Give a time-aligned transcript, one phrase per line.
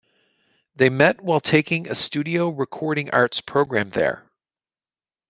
[0.77, 4.25] They met while taking a studio recording arts program there.